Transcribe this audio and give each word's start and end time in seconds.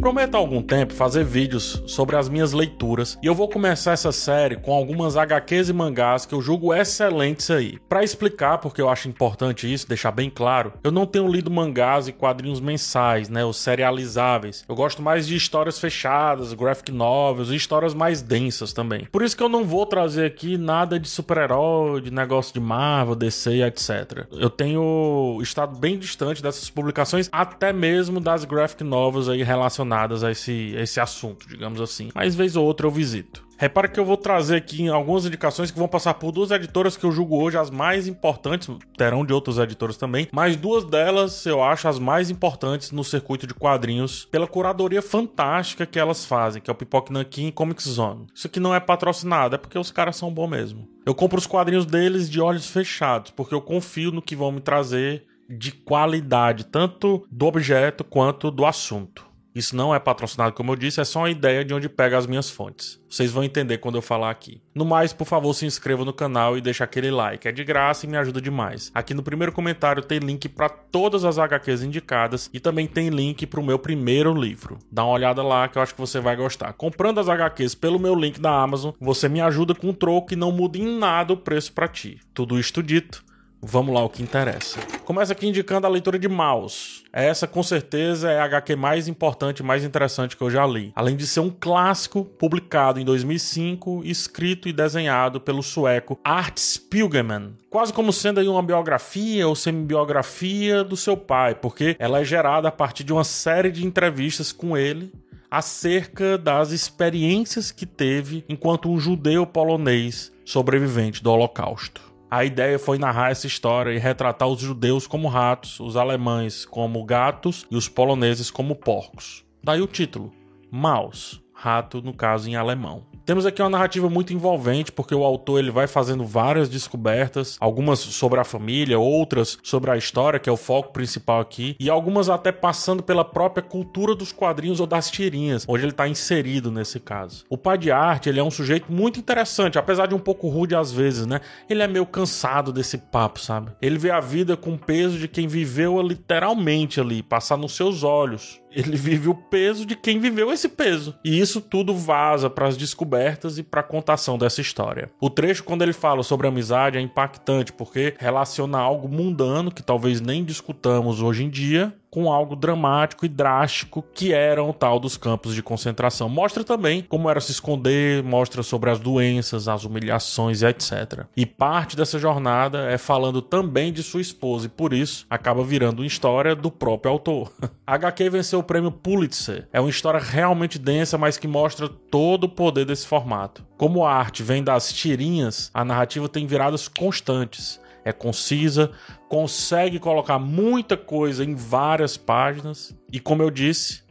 Prometo 0.00 0.34
há 0.34 0.38
algum 0.38 0.62
tempo 0.62 0.94
fazer 0.94 1.24
vídeos 1.24 1.82
sobre 1.86 2.16
as 2.16 2.26
minhas 2.26 2.54
leituras 2.54 3.18
e 3.22 3.26
eu 3.26 3.34
vou 3.34 3.50
começar 3.50 3.92
essa 3.92 4.10
série 4.10 4.56
com 4.56 4.72
algumas 4.72 5.14
HQs 5.14 5.68
e 5.68 5.74
mangás 5.74 6.24
que 6.24 6.34
eu 6.34 6.40
julgo 6.40 6.72
excelentes 6.72 7.50
aí. 7.50 7.78
Para 7.86 8.02
explicar 8.02 8.56
porque 8.58 8.80
eu 8.80 8.88
acho 8.88 9.08
importante 9.10 9.70
isso, 9.70 9.86
deixar 9.86 10.10
bem 10.10 10.30
claro, 10.30 10.72
eu 10.82 10.90
não 10.90 11.04
tenho 11.04 11.30
lido 11.30 11.50
mangás 11.50 12.08
e 12.08 12.12
quadrinhos 12.12 12.60
mensais, 12.60 13.28
né, 13.28 13.44
os 13.44 13.58
serializáveis. 13.58 14.64
Eu 14.66 14.74
gosto 14.74 15.02
mais 15.02 15.26
de 15.26 15.36
histórias 15.36 15.78
fechadas, 15.78 16.54
graphic 16.54 16.90
novels 16.90 17.50
e 17.50 17.56
histórias 17.56 17.92
mais 17.92 18.22
densas 18.22 18.72
também. 18.72 19.06
Por 19.12 19.22
isso 19.22 19.36
que 19.36 19.42
eu 19.42 19.50
não 19.50 19.64
vou 19.64 19.84
trazer 19.84 20.24
aqui 20.24 20.56
nada 20.56 20.98
de 20.98 21.08
super-herói, 21.10 22.00
de 22.00 22.10
negócio 22.10 22.54
de 22.54 22.60
Marvel, 22.60 23.14
DC, 23.14 23.62
etc. 23.64 24.26
Eu 24.32 24.48
tenho 24.48 25.38
estado 25.42 25.76
bem 25.76 25.98
distante 25.98 26.42
dessas 26.42 26.70
publicações, 26.70 27.28
até 27.30 27.70
mesmo 27.70 28.18
das 28.18 28.46
graphic 28.46 28.82
novels 28.82 29.28
aí 29.28 29.42
relacionadas 29.42 29.89
relacionadas 29.90 30.22
a 30.22 30.30
esse, 30.30 30.74
a 30.76 30.82
esse 30.82 31.00
assunto, 31.00 31.48
digamos 31.48 31.80
assim. 31.80 32.10
Mas 32.14 32.34
vez 32.34 32.56
ou 32.56 32.64
outra 32.64 32.86
eu 32.86 32.90
visito. 32.90 33.48
Repare 33.58 33.88
que 33.88 34.00
eu 34.00 34.06
vou 34.06 34.16
trazer 34.16 34.56
aqui 34.56 34.88
algumas 34.88 35.26
indicações 35.26 35.70
que 35.70 35.78
vão 35.78 35.86
passar 35.86 36.14
por 36.14 36.32
duas 36.32 36.50
editoras 36.50 36.96
que 36.96 37.04
eu 37.04 37.12
julgo 37.12 37.36
hoje 37.36 37.58
as 37.58 37.68
mais 37.68 38.08
importantes, 38.08 38.70
terão 38.96 39.22
de 39.22 39.34
outras 39.34 39.58
editoras 39.58 39.98
também, 39.98 40.28
mas 40.32 40.56
duas 40.56 40.82
delas 40.82 41.44
eu 41.44 41.62
acho 41.62 41.86
as 41.86 41.98
mais 41.98 42.30
importantes 42.30 42.90
no 42.90 43.04
circuito 43.04 43.46
de 43.46 43.52
quadrinhos 43.52 44.24
pela 44.24 44.46
curadoria 44.46 45.02
fantástica 45.02 45.84
que 45.84 45.98
elas 45.98 46.24
fazem, 46.24 46.62
que 46.62 46.70
é 46.70 46.72
o 46.72 46.76
Pipoque 46.76 47.12
Nankin 47.12 47.48
e 47.48 47.52
Comic 47.52 47.86
Zone. 47.86 48.28
Isso 48.34 48.46
aqui 48.46 48.58
não 48.58 48.74
é 48.74 48.80
patrocinado, 48.80 49.56
é 49.56 49.58
porque 49.58 49.78
os 49.78 49.90
caras 49.90 50.16
são 50.16 50.32
bons 50.32 50.48
mesmo. 50.48 50.88
Eu 51.04 51.14
compro 51.14 51.38
os 51.38 51.46
quadrinhos 51.46 51.84
deles 51.84 52.30
de 52.30 52.40
olhos 52.40 52.70
fechados, 52.70 53.30
porque 53.30 53.54
eu 53.54 53.60
confio 53.60 54.10
no 54.10 54.22
que 54.22 54.34
vão 54.34 54.52
me 54.52 54.60
trazer 54.60 55.26
de 55.50 55.72
qualidade, 55.72 56.64
tanto 56.64 57.26
do 57.30 57.44
objeto 57.44 58.04
quanto 58.04 58.50
do 58.50 58.64
assunto. 58.64 59.29
Isso 59.54 59.74
não 59.74 59.94
é 59.94 59.98
patrocinado, 59.98 60.52
como 60.52 60.72
eu 60.72 60.76
disse, 60.76 61.00
é 61.00 61.04
só 61.04 61.20
uma 61.20 61.30
ideia 61.30 61.64
de 61.64 61.74
onde 61.74 61.88
pega 61.88 62.16
as 62.16 62.26
minhas 62.26 62.48
fontes. 62.48 63.00
Vocês 63.08 63.32
vão 63.32 63.42
entender 63.42 63.78
quando 63.78 63.96
eu 63.96 64.02
falar 64.02 64.30
aqui. 64.30 64.62
No 64.72 64.84
mais, 64.84 65.12
por 65.12 65.26
favor, 65.26 65.52
se 65.52 65.66
inscreva 65.66 66.04
no 66.04 66.12
canal 66.12 66.56
e 66.56 66.60
deixe 66.60 66.84
aquele 66.84 67.10
like. 67.10 67.48
É 67.48 67.52
de 67.52 67.64
graça 67.64 68.06
e 68.06 68.08
me 68.08 68.16
ajuda 68.16 68.40
demais. 68.40 68.92
Aqui 68.94 69.12
no 69.12 69.22
primeiro 69.22 69.50
comentário 69.50 70.02
tem 70.02 70.20
link 70.20 70.48
para 70.48 70.68
todas 70.68 71.24
as 71.24 71.36
HQs 71.36 71.82
indicadas 71.82 72.48
e 72.52 72.60
também 72.60 72.86
tem 72.86 73.08
link 73.08 73.44
para 73.46 73.58
o 73.58 73.64
meu 73.64 73.78
primeiro 73.78 74.32
livro. 74.32 74.78
Dá 74.90 75.04
uma 75.04 75.14
olhada 75.14 75.42
lá 75.42 75.66
que 75.66 75.76
eu 75.76 75.82
acho 75.82 75.94
que 75.94 76.00
você 76.00 76.20
vai 76.20 76.36
gostar. 76.36 76.72
Comprando 76.74 77.18
as 77.18 77.28
HQs 77.28 77.74
pelo 77.74 77.98
meu 77.98 78.14
link 78.14 78.40
da 78.40 78.52
Amazon, 78.52 78.92
você 79.00 79.28
me 79.28 79.40
ajuda 79.40 79.74
com 79.74 79.88
um 79.88 79.94
troco 79.94 80.32
e 80.32 80.36
não 80.36 80.52
muda 80.52 80.78
em 80.78 80.98
nada 80.98 81.32
o 81.32 81.36
preço 81.36 81.72
para 81.72 81.88
ti. 81.88 82.20
Tudo 82.32 82.60
isto 82.60 82.80
dito, 82.82 83.24
Vamos 83.62 83.94
lá, 83.94 84.02
o 84.02 84.08
que 84.08 84.22
interessa. 84.22 84.80
Começa 85.04 85.32
aqui 85.32 85.46
indicando 85.46 85.86
a 85.86 85.90
leitura 85.90 86.18
de 86.18 86.28
Maus. 86.28 87.04
Essa, 87.12 87.46
com 87.46 87.62
certeza, 87.62 88.30
é 88.30 88.40
a 88.40 88.44
HQ 88.44 88.74
mais 88.74 89.06
importante 89.06 89.58
e 89.58 89.62
mais 89.62 89.84
interessante 89.84 90.34
que 90.34 90.42
eu 90.42 90.50
já 90.50 90.66
li. 90.66 90.92
Além 90.96 91.14
de 91.14 91.26
ser 91.26 91.40
um 91.40 91.50
clássico 91.50 92.24
publicado 92.24 92.98
em 92.98 93.04
2005, 93.04 94.02
escrito 94.04 94.66
e 94.66 94.72
desenhado 94.72 95.40
pelo 95.40 95.62
sueco 95.62 96.18
Art 96.24 96.58
Spiegelman. 96.58 97.52
Quase 97.68 97.92
como 97.92 98.12
sendo 98.12 98.40
aí 98.40 98.48
uma 98.48 98.62
biografia 98.62 99.46
ou 99.46 99.54
semi-biografia 99.54 100.82
do 100.82 100.96
seu 100.96 101.16
pai, 101.16 101.54
porque 101.54 101.96
ela 101.98 102.20
é 102.20 102.24
gerada 102.24 102.68
a 102.68 102.72
partir 102.72 103.04
de 103.04 103.12
uma 103.12 103.24
série 103.24 103.70
de 103.70 103.84
entrevistas 103.84 104.52
com 104.52 104.76
ele 104.76 105.12
acerca 105.50 106.38
das 106.38 106.70
experiências 106.70 107.70
que 107.70 107.84
teve 107.84 108.44
enquanto 108.48 108.88
um 108.88 108.98
judeu 108.98 109.44
polonês 109.44 110.32
sobrevivente 110.44 111.22
do 111.22 111.30
Holocausto. 111.30 112.09
A 112.30 112.44
ideia 112.44 112.78
foi 112.78 112.96
narrar 112.96 113.32
essa 113.32 113.48
história 113.48 113.90
e 113.92 113.98
retratar 113.98 114.46
os 114.46 114.60
judeus 114.60 115.04
como 115.04 115.26
ratos, 115.26 115.80
os 115.80 115.96
alemães 115.96 116.64
como 116.64 117.04
gatos 117.04 117.66
e 117.68 117.76
os 117.76 117.88
poloneses 117.88 118.52
como 118.52 118.76
porcos. 118.76 119.44
Daí 119.60 119.82
o 119.82 119.86
título: 119.88 120.32
Maus, 120.70 121.42
rato 121.52 122.00
no 122.00 122.14
caso 122.14 122.48
em 122.48 122.54
alemão. 122.54 123.04
Temos 123.24 123.46
aqui 123.46 123.62
uma 123.62 123.70
narrativa 123.70 124.08
muito 124.08 124.32
envolvente, 124.32 124.90
porque 124.90 125.14
o 125.14 125.24
autor 125.24 125.58
ele 125.58 125.70
vai 125.70 125.86
fazendo 125.86 126.24
várias 126.24 126.68
descobertas, 126.68 127.56
algumas 127.60 127.98
sobre 128.00 128.40
a 128.40 128.44
família, 128.44 128.98
outras 128.98 129.58
sobre 129.62 129.90
a 129.90 129.96
história, 129.96 130.38
que 130.38 130.48
é 130.48 130.52
o 130.52 130.56
foco 130.56 130.92
principal 130.92 131.40
aqui, 131.40 131.76
e 131.78 131.88
algumas 131.88 132.28
até 132.28 132.50
passando 132.50 133.02
pela 133.02 133.24
própria 133.24 133.62
cultura 133.62 134.14
dos 134.14 134.32
quadrinhos 134.32 134.80
ou 134.80 134.86
das 134.86 135.10
tirinhas, 135.10 135.64
onde 135.68 135.84
ele 135.84 135.92
está 135.92 136.08
inserido 136.08 136.70
nesse 136.70 136.98
caso. 136.98 137.44
O 137.48 137.56
pai 137.56 137.78
de 137.78 137.90
arte, 137.90 138.28
ele 138.28 138.40
é 138.40 138.44
um 138.44 138.50
sujeito 138.50 138.92
muito 138.92 139.20
interessante, 139.20 139.78
apesar 139.78 140.06
de 140.06 140.14
um 140.14 140.18
pouco 140.18 140.48
rude 140.48 140.74
às 140.74 140.92
vezes, 140.92 141.26
né? 141.26 141.40
Ele 141.68 141.82
é 141.82 141.86
meio 141.86 142.06
cansado 142.06 142.72
desse 142.72 142.98
papo, 142.98 143.40
sabe? 143.40 143.72
Ele 143.80 143.98
vê 143.98 144.10
a 144.10 144.20
vida 144.20 144.56
com 144.56 144.74
o 144.74 144.78
peso 144.78 145.18
de 145.18 145.28
quem 145.28 145.46
viveu 145.46 146.00
literalmente 146.00 147.00
ali, 147.00 147.22
passar 147.22 147.56
nos 147.56 147.76
seus 147.76 148.02
olhos 148.02 148.59
ele 148.72 148.96
vive 148.96 149.28
o 149.28 149.34
peso 149.34 149.84
de 149.84 149.96
quem 149.96 150.18
viveu 150.18 150.52
esse 150.52 150.68
peso. 150.68 151.14
E 151.24 151.38
isso 151.38 151.60
tudo 151.60 151.94
vaza 151.94 152.48
para 152.48 152.68
as 152.68 152.76
descobertas 152.76 153.58
e 153.58 153.62
para 153.62 153.80
a 153.80 153.84
contação 153.84 154.38
dessa 154.38 154.60
história. 154.60 155.10
O 155.20 155.30
trecho, 155.30 155.64
quando 155.64 155.82
ele 155.82 155.92
fala 155.92 156.22
sobre 156.22 156.46
amizade, 156.46 156.98
é 156.98 157.00
impactante 157.00 157.72
porque 157.72 158.14
relaciona 158.18 158.78
algo 158.78 159.08
mundano 159.08 159.70
que 159.70 159.82
talvez 159.82 160.20
nem 160.20 160.44
discutamos 160.44 161.22
hoje 161.22 161.44
em 161.44 161.50
dia 161.50 161.94
com 162.10 162.32
algo 162.32 162.56
dramático 162.56 163.24
e 163.24 163.28
drástico 163.28 164.04
que 164.12 164.32
eram 164.32 164.70
o 164.70 164.74
tal 164.74 164.98
dos 164.98 165.16
campos 165.16 165.54
de 165.54 165.62
concentração. 165.62 166.28
Mostra 166.28 166.64
também 166.64 167.02
como 167.02 167.30
era 167.30 167.40
se 167.40 167.52
esconder, 167.52 168.22
mostra 168.22 168.62
sobre 168.62 168.90
as 168.90 168.98
doenças, 168.98 169.68
as 169.68 169.84
humilhações 169.84 170.62
e 170.62 170.66
etc. 170.66 171.24
E 171.36 171.46
parte 171.46 171.96
dessa 171.96 172.18
jornada 172.18 172.90
é 172.90 172.98
falando 172.98 173.40
também 173.40 173.92
de 173.92 174.02
sua 174.02 174.20
esposa 174.20 174.66
e 174.66 174.70
por 174.70 174.92
isso 174.92 175.26
acaba 175.30 175.62
virando 175.62 176.00
uma 176.00 176.06
história 176.06 176.54
do 176.54 176.70
próprio 176.70 177.12
autor. 177.12 177.52
A 177.86 177.94
HQ 177.94 178.30
venceu 178.30 178.60
o 178.60 178.64
prêmio 178.64 178.90
Pulitzer. 178.90 179.68
É 179.72 179.80
uma 179.80 179.90
história 179.90 180.20
realmente 180.20 180.78
densa, 180.78 181.18
mas 181.18 181.36
que 181.36 181.48
mostra 181.48 181.88
todo 181.88 182.44
o 182.44 182.48
poder 182.48 182.84
desse 182.84 183.06
formato. 183.06 183.64
Como 183.76 184.04
a 184.04 184.12
arte 184.12 184.42
vem 184.42 184.62
das 184.62 184.92
tirinhas, 184.92 185.70
a 185.74 185.84
narrativa 185.84 186.28
tem 186.28 186.46
viradas 186.46 186.86
constantes 186.86 187.79
é 188.04 188.12
concisa, 188.12 188.90
consegue 189.28 189.98
colocar 189.98 190.38
muita 190.38 190.96
coisa 190.96 191.44
em 191.44 191.54
várias 191.54 192.16
páginas 192.16 192.96
e, 193.12 193.20
como 193.20 193.42
eu 193.42 193.50
disse, 193.50 194.02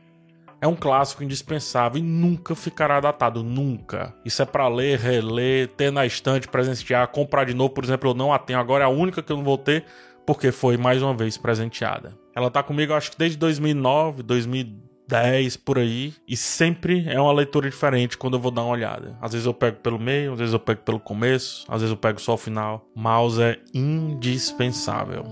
é 0.62 0.68
um 0.68 0.76
clássico 0.76 1.24
indispensável 1.24 2.00
e 2.00 2.04
nunca 2.04 2.54
ficará 2.54 3.00
datado, 3.00 3.44
nunca. 3.44 4.14
Isso 4.26 4.42
é 4.42 4.46
para 4.46 4.68
ler, 4.68 5.00
reler, 5.00 5.70
ter 5.70 5.92
na 5.92 6.06
estante, 6.06 6.48
presentear, 6.48 7.08
comprar 7.08 7.46
de 7.46 7.54
novo, 7.54 7.74
por 7.74 7.84
exemplo, 7.84 8.10
eu 8.10 8.14
não 8.14 8.34
a 8.34 8.40
tenho 8.40 8.60
agora, 8.60 8.84
é 8.84 8.88
a 8.88 8.90
única 8.90 9.24
que 9.24 9.32
eu 9.32 9.38
não 9.38 9.44
vou 9.44 9.58
ter 9.58 9.86
porque 10.26 10.52
foi 10.52 10.78
mais 10.78 11.02
uma 11.02 11.14
vez 11.14 11.38
presenteada. 11.38 12.16
Ela 12.36 12.52
tá 12.52 12.62
comigo 12.62 12.94
acho 12.94 13.12
que 13.12 13.18
desde 13.18 13.38
2009, 13.38 14.22
2010 14.22 14.89
10 15.10 15.58
por 15.58 15.80
aí, 15.80 16.14
e 16.28 16.38
sempre 16.38 17.10
é 17.10 17.20
uma 17.20 17.34
leitura 17.34 17.68
diferente 17.68 18.16
quando 18.16 18.36
eu 18.36 18.40
vou 18.40 18.52
dar 18.52 18.62
uma 18.62 18.74
olhada. 18.74 19.18
Às 19.20 19.32
vezes 19.32 19.48
eu 19.48 19.54
pego 19.54 19.78
pelo 19.78 19.98
meio, 19.98 20.34
às 20.34 20.40
vezes 20.40 20.54
eu 20.54 20.60
pego 20.60 20.82
pelo 20.82 21.00
começo, 21.00 21.66
às 21.68 21.82
vezes 21.82 21.90
eu 21.90 21.98
pego 21.98 22.22
só 22.22 22.36
o 22.36 22.38
final. 22.38 22.88
Mouse 22.96 23.42
é 23.42 23.58
indispensável. 23.74 25.26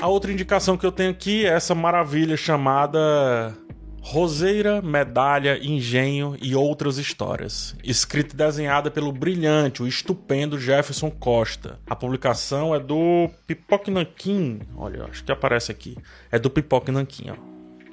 A 0.00 0.08
outra 0.08 0.32
indicação 0.32 0.76
que 0.76 0.84
eu 0.84 0.92
tenho 0.92 1.10
aqui 1.10 1.46
é 1.46 1.50
essa 1.50 1.74
maravilha 1.74 2.36
chamada 2.36 3.56
Roseira, 4.10 4.80
Medalha, 4.80 5.58
Engenho 5.62 6.34
e 6.40 6.56
Outras 6.56 6.96
Histórias. 6.96 7.76
Escrita 7.84 8.34
e 8.34 8.38
desenhada 8.38 8.90
pelo 8.90 9.12
brilhante, 9.12 9.82
o 9.82 9.86
estupendo 9.86 10.58
Jefferson 10.58 11.10
Costa. 11.10 11.78
A 11.86 11.94
publicação 11.94 12.74
é 12.74 12.80
do 12.80 13.28
Pipoque 13.46 13.90
Nankin. 13.90 14.60
Olha, 14.74 15.04
acho 15.04 15.22
que 15.22 15.30
aparece 15.30 15.70
aqui. 15.70 15.94
É 16.32 16.38
do 16.38 16.48
Pipoque 16.48 16.90
Nankin, 16.90 17.32
ó. 17.32 17.34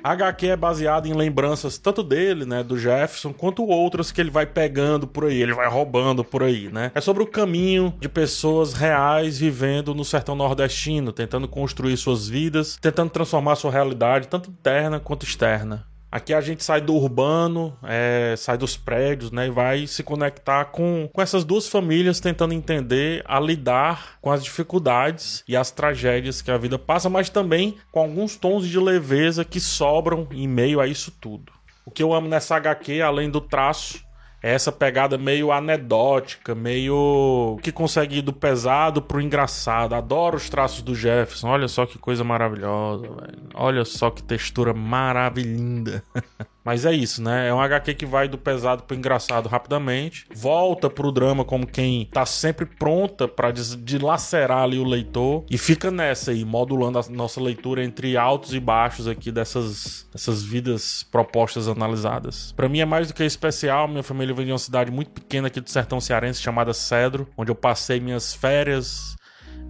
A 0.02 0.14
HQ 0.14 0.48
é 0.48 0.56
baseada 0.56 1.06
em 1.06 1.14
lembranças 1.14 1.78
tanto 1.78 2.02
dele, 2.02 2.46
né, 2.46 2.64
do 2.64 2.78
Jefferson, 2.78 3.34
quanto 3.34 3.66
outras 3.66 4.10
que 4.10 4.22
ele 4.22 4.32
vai 4.32 4.46
pegando 4.46 5.06
por 5.06 5.26
aí, 5.26 5.42
ele 5.42 5.54
vai 5.54 5.68
roubando 5.68 6.24
por 6.24 6.44
aí, 6.44 6.70
né? 6.72 6.94
É 6.96 7.02
sobre 7.02 7.24
o 7.24 7.28
caminho 7.28 7.94
de 8.00 8.08
pessoas 8.08 8.72
reais 8.72 9.38
vivendo 9.38 9.94
no 9.94 10.06
sertão 10.06 10.34
nordestino, 10.34 11.12
tentando 11.12 11.46
construir 11.46 11.98
suas 11.98 12.30
vidas, 12.30 12.78
tentando 12.80 13.10
transformar 13.10 13.58
sua 13.58 13.72
realidade, 13.72 14.30
tanto 14.30 14.50
interna 14.50 14.98
quanto 14.98 15.26
externa. 15.26 15.86
Aqui 16.12 16.34
a 16.34 16.40
gente 16.40 16.64
sai 16.64 16.80
do 16.80 16.94
urbano, 16.94 17.78
é, 17.84 18.36
sai 18.38 18.58
dos 18.58 18.78
prédios, 18.78 19.32
né? 19.32 19.48
E 19.48 19.50
vai 19.50 19.86
se 19.88 20.02
conectar 20.04 20.66
com, 20.66 21.10
com 21.12 21.22
essas 21.22 21.44
duas 21.44 21.68
famílias 21.68 22.20
tentando 22.20 22.54
entender 22.54 23.22
a 23.26 23.40
lidar 23.40 24.18
com 24.22 24.32
as 24.32 24.44
dificuldades 24.44 25.44
e 25.48 25.58
as 25.58 25.72
tragédias 25.72 26.42
que 26.42 26.52
a 26.52 26.58
vida 26.58 26.80
passa, 26.80 27.10
mas 27.10 27.30
também 27.30 27.76
com 27.92 28.00
alguns 28.00 28.38
tons 28.38 28.68
de 28.68 28.80
leveza 28.80 29.44
que 29.44 29.60
sobram 29.60 30.28
em 30.32 30.48
meio 30.48 30.80
a 30.80 30.88
isso 30.88 31.12
tudo. 31.12 31.52
O 31.86 31.92
que 31.92 32.02
eu 32.02 32.14
amo 32.14 32.28
nessa 32.28 32.56
HQ, 32.56 33.02
além 33.02 33.30
do 33.30 33.40
traço, 33.40 34.05
essa 34.54 34.72
pegada 34.72 35.18
meio 35.18 35.52
anedótica, 35.52 36.54
meio 36.54 37.58
que 37.64 37.72
consegue 37.72 38.20
ir 38.20 38.22
do 38.22 38.32
pesado 38.32 39.02
pro 39.02 39.20
engraçado. 39.20 39.96
Adoro 39.96 40.38
os 40.38 40.50
traços 40.50 40.82
do 40.82 40.94
Jefferson. 40.94 41.50
Olha 41.50 41.68
só 41.68 41.86
que 41.86 41.98
coisa 41.98 42.24
maravilhosa, 42.24 43.08
velho. 43.08 43.50
Olha 43.56 43.84
só 43.84 44.12
que 44.12 44.22
textura 44.22 44.74
maravilhinda. 44.74 46.04
Mas 46.66 46.84
é 46.84 46.92
isso, 46.92 47.22
né? 47.22 47.48
É 47.48 47.54
um 47.54 47.62
HQ 47.62 47.94
que 47.94 48.08
vai 48.08 48.28
do 48.28 48.40
pesado 48.40 48.84
pro 48.84 48.98
engraçado 48.98 49.48
rapidamente, 49.48 50.26
volta 50.34 50.90
pro 50.90 51.12
drama 51.12 51.46
como 51.46 51.68
quem 51.68 52.10
tá 52.12 52.26
sempre 52.26 52.66
pronta 52.66 53.28
para 53.28 53.52
dilacerar 53.52 54.64
ali 54.64 54.80
o 54.80 54.84
leitor 54.84 55.46
e 55.50 55.60
fica 55.60 55.92
nessa 55.92 56.32
aí, 56.32 56.44
modulando 56.44 56.98
a 56.98 57.04
nossa 57.10 57.40
leitura 57.40 57.84
entre 57.84 58.18
altos 58.18 58.56
e 58.56 58.60
baixos 58.60 59.08
aqui 59.08 59.32
dessas, 59.32 60.08
dessas 60.12 60.42
vidas 60.42 61.04
propostas 61.12 61.68
analisadas. 61.68 62.52
Para 62.54 62.68
mim 62.68 62.80
é 62.80 62.86
mais 62.86 63.08
do 63.10 63.14
que 63.14 63.24
especial, 63.24 63.88
minha 63.88 64.02
família 64.02 64.34
vem 64.34 64.48
de 64.48 64.52
uma 64.52 64.58
cidade 64.58 64.90
muito 64.90 65.12
pequena 65.12 65.48
aqui 65.48 65.62
do 65.62 65.70
sertão 65.70 66.02
cearense 66.02 66.42
chamada 66.42 66.74
Cedro, 66.74 67.28
onde 67.38 67.52
eu 67.52 67.56
passei 67.56 68.00
minhas 68.00 68.34
férias 68.34 69.16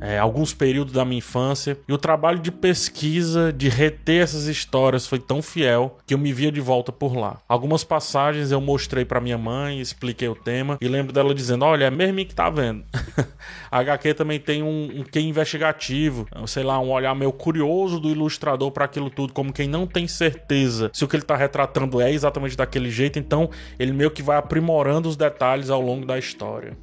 é, 0.05 0.17
alguns 0.17 0.53
períodos 0.53 0.93
da 0.93 1.03
minha 1.03 1.19
infância. 1.19 1.77
E 1.87 1.93
o 1.93 1.97
trabalho 1.97 2.39
de 2.39 2.51
pesquisa, 2.51 3.51
de 3.51 3.69
reter 3.69 4.21
essas 4.21 4.45
histórias, 4.45 5.07
foi 5.07 5.19
tão 5.19 5.41
fiel 5.41 5.97
que 6.05 6.13
eu 6.13 6.17
me 6.17 6.31
via 6.31 6.51
de 6.51 6.61
volta 6.61 6.91
por 6.91 7.15
lá. 7.15 7.37
Algumas 7.47 7.83
passagens 7.83 8.51
eu 8.51 8.61
mostrei 8.61 9.05
para 9.05 9.21
minha 9.21 9.37
mãe, 9.37 9.79
expliquei 9.79 10.27
o 10.27 10.35
tema 10.35 10.77
e 10.81 10.87
lembro 10.87 11.11
dela 11.11 11.33
dizendo: 11.33 11.65
Olha, 11.65 11.85
é 11.85 11.91
mesmo 11.91 12.25
que 12.25 12.35
tá 12.35 12.49
vendo. 12.49 12.83
a 13.71 13.79
HQ 13.79 14.13
também 14.13 14.39
tem 14.39 14.63
um, 14.63 14.99
um 14.99 15.03
que 15.03 15.19
investigativo, 15.19 16.27
sei 16.47 16.63
lá, 16.63 16.79
um 16.79 16.91
olhar 16.91 17.15
meio 17.15 17.31
curioso 17.31 17.99
do 17.99 18.09
ilustrador 18.09 18.71
para 18.71 18.85
aquilo 18.85 19.09
tudo, 19.09 19.33
como 19.33 19.51
quem 19.51 19.67
não 19.67 19.87
tem 19.87 20.07
certeza 20.07 20.91
se 20.93 21.03
o 21.03 21.07
que 21.07 21.15
ele 21.15 21.23
tá 21.23 21.35
retratando 21.35 21.99
é 22.01 22.11
exatamente 22.11 22.55
daquele 22.55 22.89
jeito, 22.89 23.19
então 23.19 23.49
ele 23.79 23.91
meio 23.91 24.11
que 24.11 24.21
vai 24.21 24.37
aprimorando 24.37 25.09
os 25.09 25.15
detalhes 25.15 25.69
ao 25.69 25.81
longo 25.81 26.05
da 26.05 26.17
história 26.17 26.77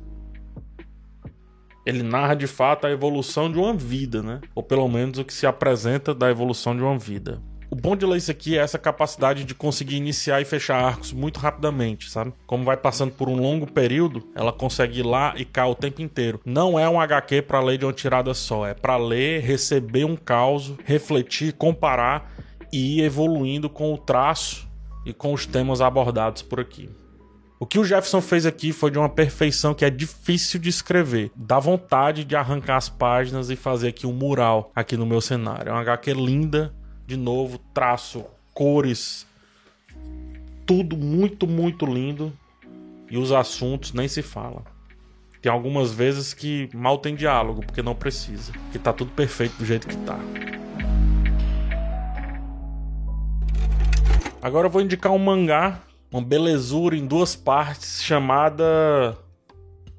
ele 1.85 2.03
narra 2.03 2.35
de 2.35 2.47
fato 2.47 2.87
a 2.87 2.91
evolução 2.91 3.51
de 3.51 3.59
uma 3.59 3.75
vida, 3.75 4.23
né? 4.23 4.41
Ou 4.55 4.63
pelo 4.63 4.89
menos 4.89 5.19
o 5.19 5.25
que 5.25 5.33
se 5.33 5.47
apresenta 5.47 6.15
da 6.15 6.31
evolução 6.31 6.77
de 6.77 6.83
uma 6.83 6.99
vida. 6.99 7.41
O 7.73 7.75
bom 7.75 7.97
de 7.97 8.05
isso 8.19 8.31
aqui 8.31 8.59
é 8.59 8.61
essa 8.61 8.79
capacidade 8.79 9.45
de 9.45 9.55
conseguir 9.55 9.97
iniciar 9.97 10.43
e 10.43 10.45
fechar 10.45 10.85
arcos 10.85 11.11
muito 11.11 11.41
rapidamente, 11.41 12.11
sabe? 12.11 12.35
Como 12.47 12.65
vai 12.65 12.77
passando 12.77 13.13
por 13.13 13.31
um 13.31 13.37
longo 13.41 13.67
período, 13.67 14.29
ela 14.35 14.53
consegue 14.53 15.01
ir 15.01 15.05
lá 15.05 15.33
e 15.39 15.45
cá 15.47 15.67
o 15.67 15.75
tempo 15.75 16.03
inteiro. 16.03 16.39
Não 16.45 16.79
é 16.79 16.87
um 16.87 17.01
HQ 17.01 17.41
para 17.41 17.61
ler 17.61 17.79
de 17.79 17.87
uma 17.87 17.93
tirada 17.95 18.35
só, 18.35 18.67
é 18.67 18.75
para 18.75 18.99
ler, 18.99 19.41
receber 19.41 20.05
um 20.05 20.17
caos, 20.17 20.75
refletir, 20.85 21.55
comparar 21.55 22.31
e 22.71 22.99
ir 22.99 23.05
evoluindo 23.05 23.71
com 23.71 23.95
o 23.95 23.97
traço 23.97 24.69
e 25.07 25.15
com 25.15 25.33
os 25.33 25.47
temas 25.47 25.81
abordados 25.81 26.43
por 26.43 26.61
aqui. 26.61 26.91
O 27.63 27.65
que 27.65 27.79
o 27.79 27.85
Jefferson 27.85 28.21
fez 28.21 28.45
aqui 28.45 28.73
foi 28.73 28.91
de 28.91 28.99
uma 28.99 29.09
perfeição 29.09 29.73
que 29.73 29.85
é 29.85 29.89
difícil 29.89 30.59
de 30.59 30.69
escrever. 30.69 31.31
Dá 31.37 31.61
vontade 31.61 32.25
de 32.25 32.35
arrancar 32.35 32.77
as 32.77 32.89
páginas 32.89 33.51
e 33.51 33.55
fazer 33.55 33.91
aqui 33.91 34.05
um 34.05 34.13
mural 34.13 34.73
aqui 34.75 34.97
no 34.97 35.07
meu 35.07 35.21
cenário. 35.21 35.69
É 35.69 35.73
uma 35.73 35.83
HQ 35.83 36.13
linda, 36.13 36.75
de 37.07 37.17
novo, 37.17 37.59
traço, 37.73 38.25
cores, 38.53 39.29
tudo 40.67 40.97
muito, 40.97 41.47
muito 41.47 41.87
lindo. 41.87 42.33
E 43.09 43.17
os 43.17 43.31
assuntos 43.31 43.93
nem 43.93 44.09
se 44.09 44.23
fala. 44.23 44.65
Tem 45.41 45.53
algumas 45.53 45.93
vezes 45.93 46.35
que 46.35 46.69
mal 46.75 46.99
tem 46.99 47.15
diálogo, 47.15 47.65
porque 47.65 47.81
não 47.81 47.95
precisa. 47.95 48.51
Que 48.73 48.79
tá 48.81 48.93
tudo 48.93 49.13
perfeito 49.13 49.57
do 49.59 49.65
jeito 49.65 49.87
que 49.87 49.97
tá. 49.99 50.19
Agora 54.43 54.67
eu 54.67 54.71
vou 54.71 54.83
indicar 54.83 55.13
um 55.13 55.19
mangá 55.19 55.81
uma 56.13 56.23
belezura 56.23 56.95
em 56.95 57.07
duas 57.07 57.35
partes 57.35 58.03
chamada 58.03 59.17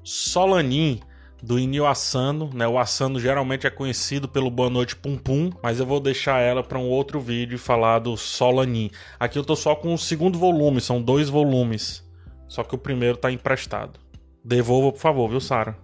Solanin 0.04 1.00
do 1.42 1.58
Inio 1.58 1.84
Asano, 1.86 2.48
né? 2.54 2.66
O 2.66 2.78
Asano 2.78 3.18
geralmente 3.18 3.66
é 3.66 3.70
conhecido 3.70 4.28
pelo 4.28 4.50
Boa 4.50 4.70
Noite 4.70 4.94
Pum 4.94 5.18
Pum, 5.18 5.50
mas 5.62 5.80
eu 5.80 5.84
vou 5.84 6.00
deixar 6.00 6.38
ela 6.38 6.62
para 6.62 6.78
um 6.78 6.88
outro 6.88 7.20
vídeo 7.20 7.56
e 7.56 7.58
falar 7.58 7.98
do 7.98 8.16
Solanin. 8.16 8.90
Aqui 9.18 9.38
eu 9.38 9.44
tô 9.44 9.56
só 9.56 9.74
com 9.74 9.92
o 9.92 9.98
segundo 9.98 10.38
volume, 10.38 10.80
são 10.80 11.02
dois 11.02 11.28
volumes. 11.28 12.02
Só 12.46 12.62
que 12.62 12.74
o 12.74 12.78
primeiro 12.78 13.16
tá 13.16 13.30
emprestado. 13.32 13.98
Devolva, 14.42 14.92
por 14.92 15.00
favor, 15.00 15.28
viu, 15.28 15.40
Sara? 15.40 15.76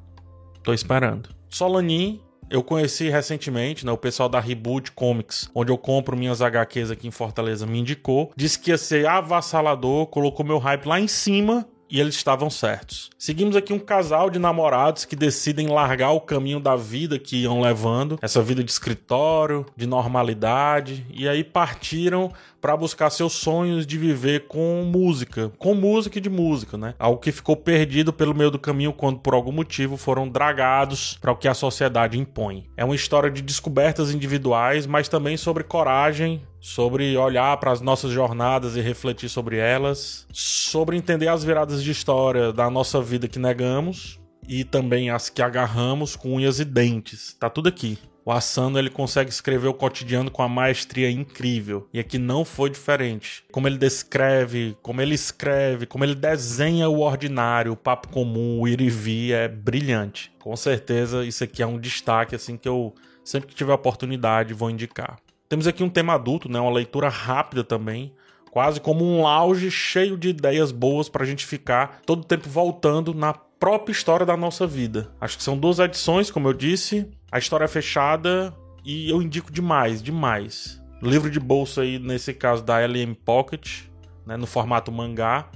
Tô 0.62 0.72
esperando. 0.72 1.28
Solanin 1.48 2.20
eu 2.50 2.62
conheci 2.62 3.08
recentemente, 3.08 3.86
né, 3.86 3.92
o 3.92 3.96
pessoal 3.96 4.28
da 4.28 4.40
Reboot 4.40 4.90
Comics, 4.92 5.48
onde 5.54 5.70
eu 5.70 5.78
compro 5.78 6.16
minhas 6.16 6.42
HQs 6.42 6.90
aqui 6.90 7.06
em 7.06 7.12
Fortaleza, 7.12 7.64
me 7.64 7.78
indicou. 7.78 8.32
Disse 8.36 8.58
que 8.58 8.70
ia 8.70 8.78
ser 8.78 9.06
avassalador, 9.06 10.06
colocou 10.08 10.44
meu 10.44 10.58
hype 10.58 10.86
lá 10.86 10.98
em 10.98 11.06
cima 11.06 11.66
e 11.90 12.00
eles 12.00 12.14
estavam 12.14 12.48
certos. 12.48 13.10
Seguimos 13.18 13.56
aqui 13.56 13.72
um 13.72 13.78
casal 13.78 14.30
de 14.30 14.38
namorados 14.38 15.04
que 15.04 15.16
decidem 15.16 15.68
largar 15.68 16.12
o 16.12 16.20
caminho 16.20 16.60
da 16.60 16.76
vida 16.76 17.18
que 17.18 17.42
iam 17.42 17.60
levando, 17.60 18.18
essa 18.22 18.40
vida 18.40 18.62
de 18.62 18.70
escritório, 18.70 19.66
de 19.76 19.86
normalidade, 19.86 21.04
e 21.12 21.28
aí 21.28 21.42
partiram 21.42 22.32
para 22.60 22.76
buscar 22.76 23.10
seus 23.10 23.32
sonhos 23.32 23.86
de 23.86 23.96
viver 23.96 24.46
com 24.46 24.84
música, 24.84 25.50
com 25.58 25.74
música 25.74 26.18
e 26.18 26.20
de 26.20 26.28
música, 26.28 26.76
né? 26.76 26.94
Algo 26.98 27.18
que 27.18 27.32
ficou 27.32 27.56
perdido 27.56 28.12
pelo 28.12 28.34
meio 28.34 28.50
do 28.50 28.58
caminho 28.58 28.92
quando 28.92 29.18
por 29.18 29.34
algum 29.34 29.52
motivo 29.52 29.96
foram 29.96 30.28
dragados 30.28 31.18
para 31.20 31.32
o 31.32 31.36
que 31.36 31.48
a 31.48 31.54
sociedade 31.54 32.18
impõe. 32.18 32.66
É 32.76 32.84
uma 32.84 32.94
história 32.94 33.30
de 33.30 33.40
descobertas 33.40 34.12
individuais, 34.12 34.86
mas 34.86 35.08
também 35.08 35.36
sobre 35.36 35.64
coragem, 35.64 36.42
sobre 36.60 37.16
olhar 37.16 37.56
para 37.56 37.72
as 37.72 37.80
nossas 37.80 38.12
jornadas 38.12 38.76
e 38.76 38.80
refletir 38.80 39.28
sobre 39.28 39.56
elas, 39.56 40.26
sobre 40.32 40.96
entender 40.96 41.28
as 41.28 41.42
viradas 41.42 41.82
de 41.82 41.90
história 41.90 42.52
da 42.52 42.70
nossa 42.70 43.00
vida 43.00 43.26
que 43.26 43.38
negamos 43.38 44.20
e 44.46 44.64
também 44.64 45.10
as 45.10 45.28
que 45.28 45.40
agarramos 45.40 46.16
com 46.16 46.34
unhas 46.34 46.60
e 46.60 46.64
dentes. 46.64 47.34
Tá 47.38 47.48
tudo 47.48 47.68
aqui. 47.68 47.98
O 48.24 48.30
Asano 48.30 48.78
ele 48.78 48.90
consegue 48.90 49.30
escrever 49.30 49.68
o 49.68 49.74
cotidiano 49.74 50.30
com 50.30 50.42
a 50.42 50.48
maestria 50.48 51.10
incrível. 51.10 51.88
E 51.92 51.98
aqui 51.98 52.18
não 52.18 52.44
foi 52.44 52.68
diferente. 52.68 53.42
Como 53.50 53.66
ele 53.66 53.78
descreve, 53.78 54.76
como 54.82 55.00
ele 55.00 55.14
escreve, 55.14 55.86
como 55.86 56.04
ele 56.04 56.14
desenha 56.14 56.88
o 56.88 57.00
ordinário, 57.00 57.72
o 57.72 57.76
papo 57.76 58.08
comum, 58.08 58.60
o 58.60 58.68
ir 58.68 58.80
e 58.80 58.90
vir 58.90 59.32
é 59.32 59.48
brilhante. 59.48 60.30
Com 60.38 60.54
certeza 60.54 61.24
isso 61.24 61.42
aqui 61.42 61.62
é 61.62 61.66
um 61.66 61.78
destaque 61.78 62.34
assim 62.34 62.56
que 62.56 62.68
eu 62.68 62.94
sempre 63.24 63.48
que 63.48 63.54
tiver 63.54 63.72
oportunidade 63.72 64.52
vou 64.52 64.70
indicar. 64.70 65.18
Temos 65.50 65.66
aqui 65.66 65.82
um 65.82 65.88
tema 65.88 66.14
adulto, 66.14 66.48
né? 66.48 66.60
Uma 66.60 66.70
leitura 66.70 67.08
rápida 67.08 67.64
também, 67.64 68.14
quase 68.52 68.80
como 68.80 69.04
um 69.04 69.22
lounge 69.22 69.68
cheio 69.68 70.16
de 70.16 70.28
ideias 70.28 70.70
boas 70.70 71.08
para 71.08 71.24
a 71.24 71.26
gente 71.26 71.44
ficar 71.44 72.02
todo 72.06 72.20
o 72.20 72.24
tempo 72.24 72.48
voltando 72.48 73.12
na 73.12 73.32
própria 73.32 73.90
história 73.90 74.24
da 74.24 74.36
nossa 74.36 74.64
vida. 74.64 75.12
Acho 75.20 75.36
que 75.36 75.42
são 75.42 75.58
duas 75.58 75.80
edições, 75.80 76.30
como 76.30 76.46
eu 76.46 76.52
disse. 76.52 77.10
A 77.32 77.38
história 77.40 77.64
é 77.64 77.68
fechada 77.68 78.56
e 78.84 79.10
eu 79.10 79.20
indico 79.20 79.52
demais, 79.52 80.00
demais. 80.00 80.80
Livro 81.02 81.28
de 81.28 81.40
bolsa 81.40 81.80
aí, 81.80 81.98
nesse 81.98 82.32
caso 82.32 82.62
da 82.62 82.78
LM 82.78 83.12
Pocket, 83.16 83.86
né, 84.24 84.36
no 84.36 84.46
formato 84.46 84.92
mangá. 84.92 85.50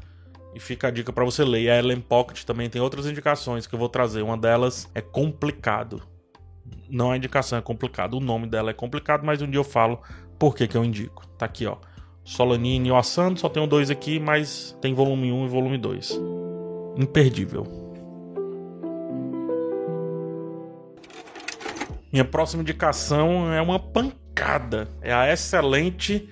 E 0.53 0.59
fica 0.59 0.89
a 0.89 0.91
dica 0.91 1.13
para 1.13 1.25
você 1.25 1.45
ler. 1.45 1.63
E 1.63 1.71
a 1.71 1.81
LM 1.81 2.01
Pocket 2.01 2.43
também 2.43 2.69
tem 2.69 2.83
outras 2.83 3.07
indicações 3.07 3.65
que 3.65 3.77
eu 3.77 3.79
vou 3.79 3.89
trazer. 3.89 4.23
Uma 4.23 4.37
delas 4.37 4.91
é 4.93 5.01
complicado 5.01 6.03
não 6.95 7.13
é 7.13 7.17
indicação, 7.17 7.59
é 7.59 7.63
complicado. 7.63 8.15
O 8.15 8.21
nome 8.21 8.47
dela 8.47 8.71
é 8.71 8.73
complicado, 8.73 9.25
mas 9.25 9.43
um 9.43 9.51
dia 9.51 9.59
eu 9.59 9.65
falo 9.65 10.01
por 10.39 10.55
que, 10.55 10.69
que 10.69 10.77
eu 10.77 10.85
indico. 10.85 11.27
Tá 11.37 11.47
aqui, 11.47 11.67
ó. 11.67 11.77
Solanine 12.23 12.89
e 12.89 12.93
Ossando, 12.93 13.39
só 13.39 13.49
tenho 13.49 13.67
dois 13.67 13.91
aqui, 13.91 14.21
mas 14.21 14.77
tem 14.81 14.95
volume 14.95 15.33
1 15.33 15.45
e 15.45 15.49
volume 15.49 15.77
2. 15.77 16.21
Imperdível. 16.97 17.67
Minha 22.13 22.25
próxima 22.25 22.63
indicação 22.63 23.53
é 23.53 23.61
uma 23.61 23.79
pancada. 23.79 24.89
É 25.03 25.13
a 25.13 25.31
excelente 25.33 26.29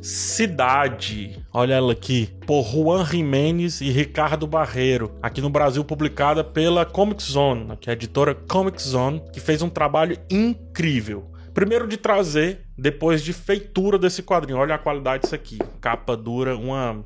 Cidade. 0.00 1.44
Olha 1.52 1.74
ela 1.74 1.92
aqui. 1.92 2.30
Por 2.46 2.64
Juan 2.64 3.04
Jimenez 3.04 3.80
e 3.80 3.90
Ricardo 3.90 4.46
Barreiro. 4.46 5.12
Aqui 5.22 5.40
no 5.40 5.50
Brasil, 5.50 5.84
publicada 5.84 6.42
pela 6.42 6.86
Comic 6.86 7.22
Zone, 7.22 7.76
que 7.76 7.90
é 7.90 7.92
a 7.92 7.94
editora 7.94 8.34
Comic 8.34 8.82
Zone, 8.82 9.22
que 9.32 9.40
fez 9.40 9.60
um 9.60 9.68
trabalho 9.68 10.16
incrível. 10.30 11.30
Primeiro 11.52 11.86
de 11.86 11.96
trazer, 11.96 12.62
depois 12.78 13.22
de 13.22 13.32
feitura 13.32 13.98
desse 13.98 14.22
quadrinho. 14.22 14.58
Olha 14.58 14.76
a 14.76 14.78
qualidade 14.78 15.24
disso 15.24 15.34
aqui. 15.34 15.58
Capa 15.80 16.16
dura, 16.16 16.56
uma 16.56 17.04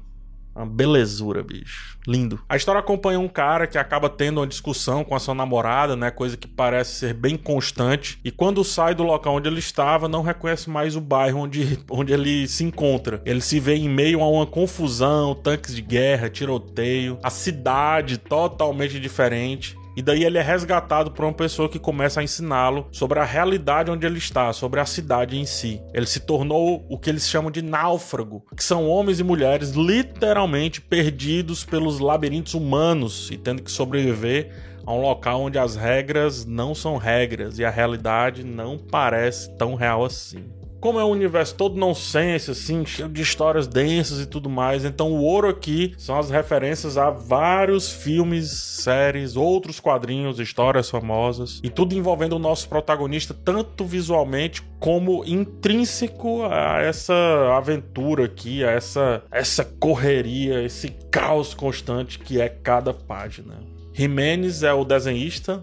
uma 0.55 0.67
belezura, 0.67 1.43
bicho. 1.43 1.99
Lindo. 2.07 2.41
A 2.49 2.57
história 2.57 2.79
acompanha 2.79 3.19
um 3.19 3.29
cara 3.29 3.67
que 3.67 3.79
acaba 3.79 4.09
tendo 4.09 4.41
uma 4.41 4.47
discussão 4.47 5.03
com 5.03 5.15
a 5.15 5.19
sua 5.19 5.35
namorada, 5.35 5.97
né? 5.97 6.11
Coisa 6.11 6.37
que 6.37 6.47
parece 6.47 6.93
ser 6.97 7.15
bem 7.15 7.37
constante. 7.37 8.19
E 8.23 8.31
quando 8.31 8.63
sai 8.63 8.95
do 8.95 9.03
local 9.03 9.37
onde 9.37 9.49
ele 9.49 9.59
estava, 9.59 10.09
não 10.09 10.23
reconhece 10.23 10.69
mais 10.71 10.97
o 10.97 11.01
bairro 11.01 11.41
onde, 11.41 11.79
onde 11.91 12.13
ele 12.13 12.47
se 12.47 12.63
encontra. 12.63 13.23
Ele 13.25 13.41
se 13.41 13.59
vê 13.59 13.75
em 13.75 13.89
meio 13.89 14.21
a 14.21 14.29
uma 14.29 14.47
confusão, 14.47 15.35
tanques 15.35 15.75
de 15.75 15.83
guerra, 15.83 16.29
tiroteio, 16.29 17.19
a 17.23 17.31
cidade 17.31 18.19
totalmente 18.19 19.01
diferente. 19.01 19.77
E 19.97 20.03
daí 20.03 20.25
ele 20.25 20.39
é 20.39 20.43
resgatado 20.43 21.11
por 21.13 21.25
uma 21.25 21.33
pessoa 21.33 21.69
que 21.69 21.79
começa 21.79 22.21
a 22.21 22.25
ensiná-lo 22.25 22.89
sobre 22.91 23.19
a 23.19 23.25
realidade 23.25 23.91
onde 23.91 24.07
ele 24.07 24.19
está, 24.19 24.53
sobre 24.53 24.81
a 24.81 24.87
cidade 24.87 25.39
em 25.39 25.47
si. 25.47 25.81
Ele 25.93 26.07
se 26.07 26.21
tornou 26.21 26.85
o 26.89 26.99
que 26.99 27.09
eles 27.09 27.29
chamam 27.29 27.51
de 27.51 27.63
náufrago, 27.63 28.45
que 28.57 28.65
são 28.65 28.89
homens 28.89 29.21
e 29.21 29.25
mulheres 29.25 29.71
literalmente 29.71 30.81
perdidos 30.81 31.65
pelos 31.65 32.01
labirintos 32.01 32.55
humanos 32.55 33.31
e 33.31 33.37
tendo 33.37 33.63
que 33.63 33.71
sobreviver 33.71 34.51
a 34.87 34.93
um 34.93 35.01
local 35.01 35.43
onde 35.43 35.59
as 35.59 35.77
regras 35.77 36.45
não 36.45 36.75
são 36.75 36.97
regras 36.97 37.59
e 37.59 37.65
a 37.65 37.71
realidade 37.71 38.45
não 38.45 38.77
parece 38.79 39.51
tão 39.57 39.75
real 39.75 40.05
assim. 40.05 40.45
Como 40.85 41.01
é 41.01 41.05
um 41.05 41.13
universo 41.13 41.55
todo 41.55 41.79
nonsense, 41.79 42.51
assim, 42.51 42.85
cheio 42.85 43.09
de 43.09 43.23
histórias 43.23 43.67
densas 43.67 44.21
e 44.21 44.27
tudo 44.27 44.51
mais, 44.51 44.85
então 44.85 45.13
o 45.13 45.23
ouro 45.23 45.49
aqui 45.49 45.95
são 45.97 46.19
as 46.19 46.29
referências 46.29 46.99
a 46.99 47.09
vários 47.09 47.91
filmes, 47.91 48.51
séries, 48.51 49.35
outros 49.35 49.81
quadrinhos, 49.81 50.39
histórias 50.39 50.91
famosas, 50.91 51.59
e 51.65 51.71
tudo 51.71 51.95
envolvendo 51.95 52.37
o 52.37 52.39
nosso 52.39 52.69
protagonista, 52.69 53.33
tanto 53.33 53.83
visualmente 53.87 54.61
como 54.79 55.25
intrínseco 55.25 56.43
a 56.43 56.83
essa 56.83 57.15
aventura 57.57 58.27
aqui, 58.27 58.63
a 58.63 58.71
essa, 58.71 59.23
essa 59.31 59.65
correria, 59.65 60.63
esse 60.63 60.91
caos 61.11 61.55
constante 61.55 62.19
que 62.19 62.39
é 62.39 62.49
cada 62.51 62.93
página. 62.93 63.59
Jimenez 63.95 64.63
é 64.63 64.75
o 64.75 64.85
desenhista, 64.85 65.63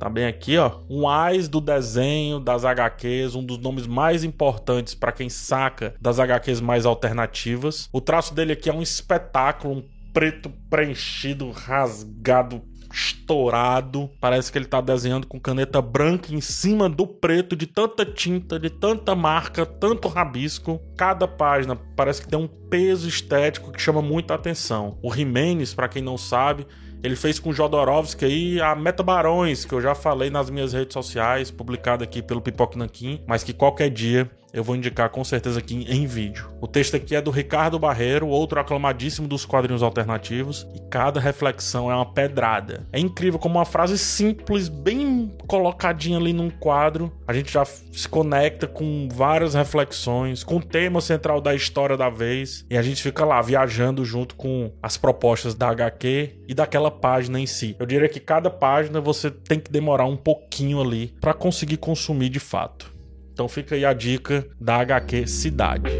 Tá 0.00 0.08
bem 0.08 0.24
aqui, 0.24 0.56
ó. 0.56 0.78
Um 0.88 1.06
AIS 1.06 1.46
do 1.46 1.60
desenho 1.60 2.40
das 2.40 2.64
HQs, 2.64 3.34
um 3.34 3.44
dos 3.44 3.58
nomes 3.58 3.86
mais 3.86 4.24
importantes 4.24 4.94
para 4.94 5.12
quem 5.12 5.28
saca 5.28 5.94
das 6.00 6.18
HQs 6.18 6.58
mais 6.62 6.86
alternativas. 6.86 7.86
O 7.92 8.00
traço 8.00 8.34
dele 8.34 8.54
aqui 8.54 8.70
é 8.70 8.72
um 8.72 8.80
espetáculo, 8.80 9.74
um 9.74 9.84
preto 10.10 10.50
preenchido, 10.70 11.50
rasgado, 11.50 12.62
estourado. 12.90 14.08
Parece 14.18 14.50
que 14.50 14.56
ele 14.56 14.64
tá 14.64 14.80
desenhando 14.80 15.26
com 15.26 15.38
caneta 15.38 15.82
branca 15.82 16.34
em 16.34 16.40
cima 16.40 16.88
do 16.88 17.06
preto 17.06 17.54
de 17.54 17.66
tanta 17.66 18.02
tinta, 18.02 18.58
de 18.58 18.70
tanta 18.70 19.14
marca, 19.14 19.66
tanto 19.66 20.08
rabisco. 20.08 20.80
Cada 20.96 21.28
página 21.28 21.76
parece 21.94 22.22
que 22.22 22.28
tem 22.28 22.38
um 22.38 22.48
peso 22.48 23.06
estético 23.06 23.70
que 23.70 23.82
chama 23.82 24.00
muita 24.00 24.32
atenção. 24.32 24.98
O 25.02 25.12
Jimenez, 25.12 25.74
para 25.74 25.88
quem 25.88 26.00
não 26.00 26.16
sabe, 26.16 26.66
ele 27.02 27.16
fez 27.16 27.38
com 27.38 27.52
Jodorowsky 27.52 28.24
aí 28.24 28.60
a 28.60 28.74
Meta 28.74 29.02
Barões, 29.02 29.64
que 29.64 29.72
eu 29.72 29.80
já 29.80 29.94
falei 29.94 30.30
nas 30.30 30.50
minhas 30.50 30.72
redes 30.72 30.92
sociais, 30.92 31.50
publicado 31.50 32.04
aqui 32.04 32.22
pelo 32.22 32.40
Pipoque 32.40 32.78
Nanquim, 32.78 33.22
mas 33.26 33.42
que 33.42 33.52
qualquer 33.52 33.90
dia 33.90 34.30
eu 34.52 34.64
vou 34.64 34.76
indicar 34.76 35.10
com 35.10 35.24
certeza 35.24 35.58
aqui 35.58 35.86
em 35.88 36.06
vídeo. 36.06 36.48
O 36.60 36.66
texto 36.66 36.96
aqui 36.96 37.14
é 37.14 37.20
do 37.20 37.30
Ricardo 37.30 37.78
Barreiro, 37.78 38.28
outro 38.28 38.60
aclamadíssimo 38.60 39.28
dos 39.28 39.44
quadrinhos 39.44 39.82
alternativos, 39.82 40.66
e 40.74 40.80
cada 40.90 41.20
reflexão 41.20 41.90
é 41.90 41.94
uma 41.94 42.12
pedrada. 42.12 42.86
É 42.92 42.98
incrível 42.98 43.38
como 43.38 43.58
uma 43.58 43.64
frase 43.64 43.96
simples, 43.98 44.68
bem 44.68 45.34
colocadinha 45.46 46.18
ali 46.18 46.32
num 46.32 46.50
quadro, 46.50 47.12
a 47.26 47.32
gente 47.32 47.52
já 47.52 47.64
se 47.64 48.08
conecta 48.08 48.66
com 48.66 49.08
várias 49.12 49.54
reflexões, 49.54 50.42
com 50.42 50.56
o 50.56 50.62
tema 50.62 51.00
central 51.00 51.40
da 51.40 51.54
história 51.54 51.96
da 51.96 52.10
vez, 52.10 52.64
e 52.68 52.76
a 52.76 52.82
gente 52.82 53.02
fica 53.02 53.24
lá 53.24 53.40
viajando 53.40 54.04
junto 54.04 54.34
com 54.34 54.72
as 54.82 54.96
propostas 54.96 55.54
da 55.54 55.68
HQ 55.68 56.40
e 56.48 56.54
daquela 56.54 56.90
página 56.90 57.38
em 57.38 57.46
si. 57.46 57.76
Eu 57.78 57.86
diria 57.86 58.08
que 58.08 58.20
cada 58.20 58.50
página 58.50 59.00
você 59.00 59.30
tem 59.30 59.58
que 59.58 59.70
demorar 59.70 60.06
um 60.06 60.16
pouquinho 60.16 60.80
ali 60.80 61.14
para 61.20 61.34
conseguir 61.34 61.76
consumir 61.76 62.28
de 62.28 62.40
fato. 62.40 62.99
Então 63.32 63.48
fica 63.48 63.74
aí 63.74 63.84
a 63.84 63.92
dica 63.92 64.46
da 64.60 64.76
HQ 64.76 65.26
Cidade. 65.26 65.90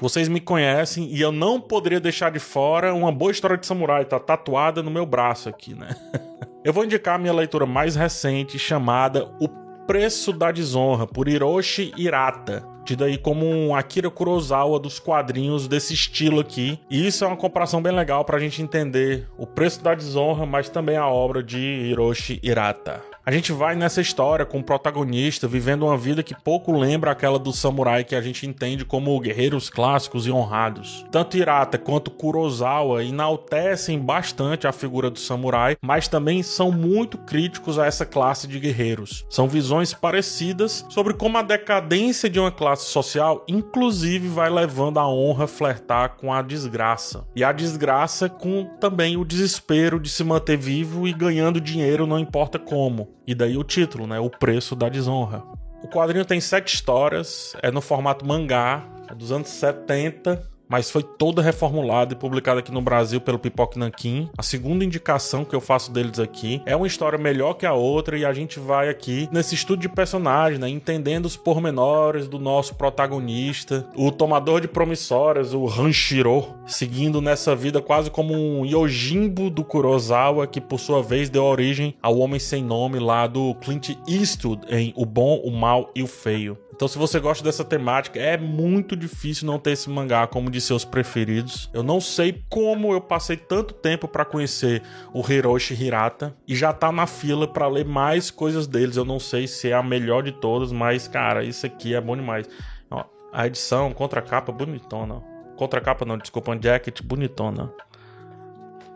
Vocês 0.00 0.28
me 0.28 0.40
conhecem 0.40 1.08
e 1.12 1.20
eu 1.20 1.32
não 1.32 1.60
poderia 1.60 2.00
deixar 2.00 2.30
de 2.30 2.38
fora 2.38 2.92
uma 2.92 3.10
boa 3.10 3.32
história 3.32 3.56
de 3.56 3.66
samurai, 3.66 4.04
tá 4.04 4.18
tatuada 4.18 4.82
no 4.82 4.90
meu 4.90 5.06
braço 5.06 5.48
aqui, 5.48 5.74
né? 5.74 5.96
Eu 6.64 6.72
vou 6.72 6.82
indicar 6.82 7.16
a 7.16 7.18
minha 7.18 7.32
leitura 7.32 7.66
mais 7.66 7.94
recente 7.94 8.58
chamada 8.58 9.30
O 9.38 9.48
Preço 9.86 10.32
da 10.32 10.50
Desonra, 10.50 11.06
por 11.06 11.28
Hiroshi 11.28 11.92
Hirata 11.94 12.74
tido 12.84 13.04
aí 13.04 13.16
como 13.16 13.46
um 13.46 13.74
Akira 13.74 14.10
Kurosawa 14.10 14.78
dos 14.78 15.00
quadrinhos 15.00 15.66
desse 15.66 15.94
estilo 15.94 16.40
aqui. 16.40 16.78
E 16.90 17.06
isso 17.06 17.24
é 17.24 17.26
uma 17.26 17.36
comparação 17.36 17.82
bem 17.82 17.92
legal 17.92 18.24
para 18.24 18.36
a 18.36 18.40
gente 18.40 18.62
entender 18.62 19.26
o 19.38 19.46
preço 19.46 19.82
da 19.82 19.94
desonra, 19.94 20.44
mas 20.46 20.68
também 20.68 20.96
a 20.96 21.08
obra 21.08 21.42
de 21.42 21.58
Hiroshi 21.58 22.38
Hirata. 22.42 23.13
A 23.26 23.32
gente 23.32 23.52
vai 23.52 23.74
nessa 23.74 24.02
história 24.02 24.44
com 24.44 24.58
o 24.58 24.62
protagonista 24.62 25.48
vivendo 25.48 25.86
uma 25.86 25.96
vida 25.96 26.22
que 26.22 26.34
pouco 26.34 26.78
lembra 26.78 27.10
aquela 27.10 27.38
do 27.38 27.54
samurai 27.54 28.04
que 28.04 28.14
a 28.14 28.20
gente 28.20 28.46
entende 28.46 28.84
como 28.84 29.18
guerreiros 29.18 29.70
clássicos 29.70 30.26
e 30.26 30.30
honrados. 30.30 31.06
Tanto 31.10 31.38
Hirata 31.38 31.78
quanto 31.78 32.10
Kurosawa 32.10 33.02
enaltecem 33.02 33.98
bastante 33.98 34.66
a 34.66 34.72
figura 34.72 35.08
do 35.08 35.18
samurai, 35.18 35.74
mas 35.80 36.06
também 36.06 36.42
são 36.42 36.70
muito 36.70 37.16
críticos 37.16 37.78
a 37.78 37.86
essa 37.86 38.04
classe 38.04 38.46
de 38.46 38.60
guerreiros. 38.60 39.24
São 39.30 39.48
visões 39.48 39.94
parecidas 39.94 40.84
sobre 40.90 41.14
como 41.14 41.38
a 41.38 41.42
decadência 41.42 42.28
de 42.28 42.38
uma 42.38 42.52
classe 42.52 42.90
social, 42.90 43.42
inclusive, 43.48 44.28
vai 44.28 44.50
levando 44.50 44.98
a 44.98 45.08
honra 45.08 45.44
a 45.44 45.48
flertar 45.48 46.16
com 46.18 46.30
a 46.30 46.42
desgraça. 46.42 47.26
E 47.34 47.42
a 47.42 47.52
desgraça 47.52 48.28
com 48.28 48.66
também 48.78 49.16
o 49.16 49.24
desespero 49.24 49.98
de 49.98 50.10
se 50.10 50.22
manter 50.22 50.58
vivo 50.58 51.08
e 51.08 51.12
ganhando 51.14 51.58
dinheiro 51.58 52.06
não 52.06 52.18
importa 52.18 52.58
como. 52.58 53.13
E 53.26 53.34
daí 53.34 53.56
o 53.56 53.64
título, 53.64 54.06
né? 54.06 54.18
O 54.18 54.30
preço 54.30 54.76
da 54.76 54.88
desonra. 54.88 55.42
O 55.82 55.88
quadrinho 55.88 56.24
tem 56.24 56.40
sete 56.40 56.74
histórias, 56.74 57.54
é 57.62 57.70
no 57.70 57.80
formato 57.80 58.26
mangá, 58.26 58.84
é 59.10 59.14
dos 59.14 59.30
anos 59.30 59.48
70, 59.48 60.42
mas 60.68 60.90
foi 60.90 61.02
toda 61.02 61.42
reformulada 61.42 62.14
e 62.14 62.16
publicada 62.16 62.60
aqui 62.60 62.72
no 62.72 62.80
Brasil 62.80 63.20
pelo 63.20 63.38
Pipoque 63.38 63.78
Nankin. 63.78 64.28
A 64.36 64.42
segunda 64.42 64.84
indicação 64.84 65.44
que 65.44 65.54
eu 65.54 65.60
faço 65.60 65.92
deles 65.92 66.18
aqui 66.18 66.62
é 66.66 66.74
uma 66.74 66.86
história 66.86 67.18
melhor 67.18 67.54
que 67.54 67.66
a 67.66 67.72
outra 67.72 68.16
e 68.16 68.24
a 68.24 68.32
gente 68.32 68.58
vai 68.58 68.88
aqui 68.88 69.28
nesse 69.32 69.54
estudo 69.54 69.80
de 69.80 69.88
personagem, 69.88 70.58
né, 70.58 70.68
entendendo 70.68 71.26
os 71.26 71.36
pormenores 71.36 72.28
do 72.28 72.38
nosso 72.38 72.74
protagonista, 72.74 73.86
o 73.94 74.10
tomador 74.10 74.60
de 74.60 74.68
promissórias, 74.68 75.54
o 75.54 75.66
Hanshiro, 75.66 76.54
seguindo 76.66 77.20
nessa 77.20 77.54
vida 77.54 77.80
quase 77.80 78.10
como 78.10 78.34
um 78.34 78.64
Yojimbo 78.64 79.50
do 79.50 79.64
Kurosawa, 79.64 80.46
que 80.46 80.60
por 80.60 80.78
sua 80.78 81.02
vez 81.02 81.28
deu 81.28 81.44
origem 81.44 81.94
ao 82.02 82.18
Homem 82.18 82.40
Sem 82.40 82.62
Nome 82.62 82.98
lá 82.98 83.26
do 83.26 83.54
Clint 83.56 83.90
Eastwood 84.08 84.62
em 84.68 84.92
O 84.96 85.04
Bom, 85.04 85.40
o 85.44 85.50
Mal 85.50 85.90
e 85.94 86.02
o 86.02 86.06
Feio. 86.06 86.58
Então, 86.74 86.88
se 86.88 86.98
você 86.98 87.20
gosta 87.20 87.44
dessa 87.44 87.64
temática, 87.64 88.18
é 88.18 88.36
muito 88.36 88.96
difícil 88.96 89.46
não 89.46 89.60
ter 89.60 89.70
esse 89.70 89.88
mangá 89.88 90.26
como 90.26 90.50
de 90.50 90.60
seus 90.60 90.84
preferidos. 90.84 91.70
Eu 91.72 91.84
não 91.84 92.00
sei 92.00 92.42
como 92.50 92.92
eu 92.92 93.00
passei 93.00 93.36
tanto 93.36 93.72
tempo 93.72 94.08
para 94.08 94.24
conhecer 94.24 94.82
o 95.12 95.20
Hiroshi 95.20 95.72
Hirata 95.80 96.36
e 96.48 96.56
já 96.56 96.72
tá 96.72 96.90
na 96.90 97.06
fila 97.06 97.46
para 97.46 97.68
ler 97.68 97.84
mais 97.84 98.28
coisas 98.28 98.66
deles. 98.66 98.96
Eu 98.96 99.04
não 99.04 99.20
sei 99.20 99.46
se 99.46 99.70
é 99.70 99.72
a 99.72 99.84
melhor 99.84 100.24
de 100.24 100.32
todas, 100.32 100.72
mas 100.72 101.06
cara, 101.06 101.44
isso 101.44 101.64
aqui 101.64 101.94
é 101.94 102.00
bom 102.00 102.16
demais. 102.16 102.48
Ó, 102.90 103.04
a 103.32 103.46
edição, 103.46 103.92
contracapa 103.92 104.50
bonitona. 104.50 105.22
Contracapa 105.54 106.04
não, 106.04 106.18
desculpa, 106.18 106.50
um 106.50 106.60
jacket 106.60 107.00
bonitona. 107.02 107.72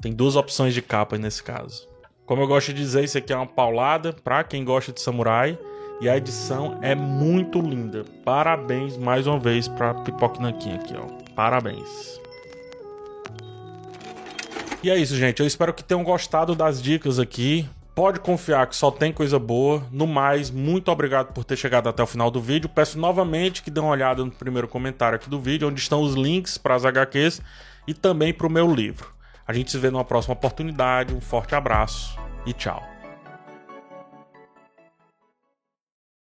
Tem 0.03 0.13
duas 0.13 0.35
opções 0.35 0.75
de 0.75 0.83
capa 0.83 1.17
nesse 1.17 1.45
caso. 1.45 1.89
Como 2.27 2.43
eu 2.43 2.49
gosto 2.49 2.75
de 2.75 2.81
dizer, 2.83 3.05
isso 3.05 3.17
aqui 3.17 3.33
é 3.33 3.37
uma 3.37 3.47
paulada 3.47 4.13
para 4.13 4.43
quem 4.43 4.65
gosta 4.65 4.93
de 4.93 5.01
samurai. 5.01 5.57
E 6.01 6.09
a 6.09 6.17
edição 6.17 6.79
é 6.81 6.95
muito 6.95 7.61
linda. 7.61 8.05
Parabéns 8.25 8.97
mais 8.97 9.27
uma 9.27 9.39
vez 9.39 9.67
para 9.67 9.95
Pipoque 9.95 10.41
Nanquim 10.41 10.75
aqui, 10.75 10.95
ó. 10.97 11.07
Parabéns. 11.35 12.21
E 14.83 14.91
é 14.91 14.97
isso, 14.97 15.17
gente. 15.17 15.41
Eu 15.41 15.47
espero 15.47 15.75
que 15.75 15.83
tenham 15.83 16.05
gostado 16.05 16.55
das 16.55 16.81
dicas 16.81 17.19
aqui. 17.19 17.69
Pode 17.97 18.21
confiar 18.21 18.69
que 18.69 18.77
só 18.77 18.93
tem 18.93 19.13
coisa 19.13 19.41
boa. 19.41 19.83
No 19.91 20.07
mais, 20.07 20.53
muito 20.53 20.89
obrigado 20.89 21.33
por 21.33 21.43
ter 21.43 21.57
chegado 21.57 21.89
até 21.89 22.01
o 22.01 22.07
final 22.07 22.31
do 22.31 22.41
vídeo. 22.41 22.69
Peço 22.69 22.97
novamente 22.97 23.61
que 23.61 23.73
dê 23.73 23.81
uma 23.81 23.91
olhada 23.91 24.25
no 24.25 24.31
primeiro 24.31 24.69
comentário 24.69 25.17
aqui 25.17 25.29
do 25.29 25.41
vídeo, 25.41 25.67
onde 25.67 25.81
estão 25.81 26.01
os 26.01 26.15
links 26.15 26.57
para 26.57 26.77
as 26.77 26.85
HQs 26.85 27.43
e 27.89 27.95
também 27.95 28.33
para 28.33 28.47
o 28.47 28.51
meu 28.51 28.73
livro. 28.73 29.13
A 29.45 29.53
gente 29.53 29.73
se 29.73 29.79
vê 29.79 29.91
numa 29.91 30.05
próxima 30.05 30.35
oportunidade. 30.35 31.13
Um 31.13 31.21
forte 31.21 31.57
abraço 31.57 32.17
e 32.47 32.53
tchau. 32.53 32.98